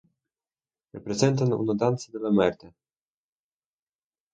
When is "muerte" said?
2.31-2.73